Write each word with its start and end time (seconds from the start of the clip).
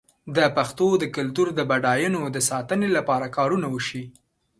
د 0.35 0.37
پښتو 0.57 0.87
د 0.97 1.03
کلتور 1.15 1.47
د 1.55 1.59
بډاینو 1.69 2.21
د 2.35 2.37
ساتنې 2.49 2.89
لپاره 2.97 3.33
کارونه 3.37 3.67
وشي. 3.75 4.03